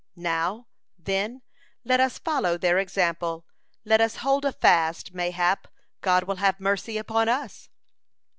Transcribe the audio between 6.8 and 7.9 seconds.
upon us."